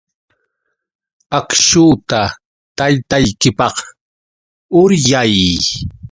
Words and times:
Akśhuta 1.37 2.19
taytaykipaq 2.77 3.75
uryay. 4.81 5.35